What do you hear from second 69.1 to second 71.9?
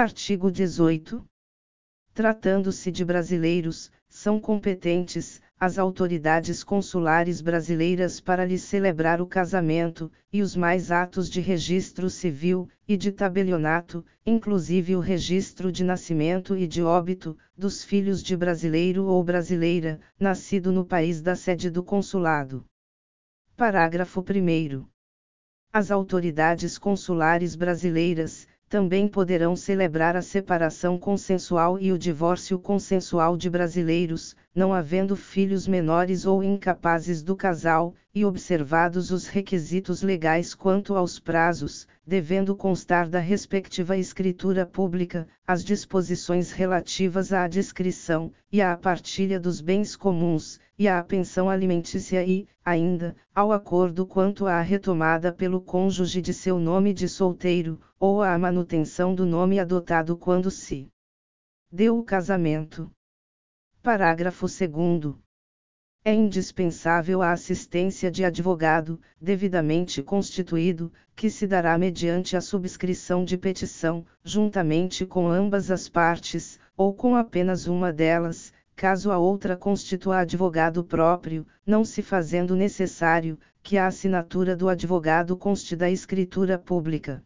devidamente constituído, que se dará